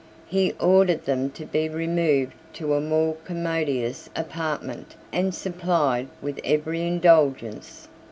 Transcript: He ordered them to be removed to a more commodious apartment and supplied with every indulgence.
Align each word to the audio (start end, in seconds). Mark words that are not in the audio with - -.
He 0.25 0.53
ordered 0.53 1.05
them 1.05 1.29
to 1.29 1.45
be 1.45 1.69
removed 1.69 2.33
to 2.53 2.73
a 2.73 2.81
more 2.81 3.17
commodious 3.23 4.09
apartment 4.15 4.95
and 5.13 5.31
supplied 5.31 6.07
with 6.23 6.39
every 6.43 6.81
indulgence. 6.87 7.87